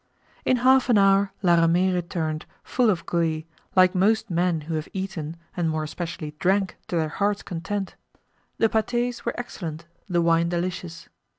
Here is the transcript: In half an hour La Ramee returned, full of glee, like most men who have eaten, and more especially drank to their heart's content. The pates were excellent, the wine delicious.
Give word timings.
In 0.45 0.57
half 0.65 0.89
an 0.89 0.97
hour 0.97 1.31
La 1.43 1.61
Ramee 1.61 1.93
returned, 1.93 2.47
full 2.63 2.89
of 2.89 3.05
glee, 3.05 3.45
like 3.75 3.93
most 3.93 4.31
men 4.31 4.61
who 4.61 4.73
have 4.73 4.89
eaten, 4.93 5.37
and 5.55 5.69
more 5.69 5.83
especially 5.83 6.31
drank 6.39 6.75
to 6.87 6.95
their 6.95 7.09
heart's 7.09 7.43
content. 7.43 7.93
The 8.57 8.67
pates 8.67 9.25
were 9.25 9.39
excellent, 9.39 9.85
the 10.09 10.23
wine 10.23 10.49
delicious. 10.49 11.07